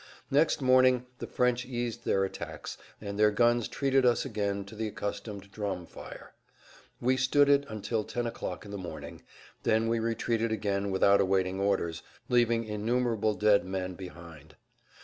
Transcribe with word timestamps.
Next 0.31 0.63
morning 0.63 1.05
the 1.19 1.27
French 1.27 1.63
eased 1.63 2.05
their 2.05 2.23
attacks, 2.25 2.75
and 2.99 3.19
their 3.19 3.29
guns 3.29 3.67
treated 3.67 4.03
us 4.03 4.25
again 4.25 4.65
to 4.65 4.73
the 4.73 4.87
accustomed 4.87 5.51
drum 5.51 5.85
fire. 5.85 6.33
We 6.99 7.17
stood 7.17 7.47
it 7.47 7.65
until 7.69 8.03
10 8.03 8.25
o'clock 8.25 8.65
in 8.65 8.71
the 8.71 8.79
morning; 8.79 9.21
then 9.61 9.87
we 9.87 9.99
retreated 9.99 10.51
again 10.51 10.89
without 10.89 11.21
awaiting 11.21 11.59
orders, 11.59 12.01
leaving 12.29 12.63
innumerable 12.63 13.35
dead 13.35 13.63
men 13.63 13.93
behind. 13.93 14.55